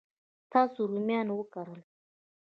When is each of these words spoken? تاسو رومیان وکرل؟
تاسو 0.51 0.79
رومیان 0.91 1.27
وکرل؟ 1.31 1.81